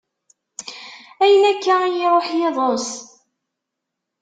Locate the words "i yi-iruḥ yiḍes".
1.85-2.89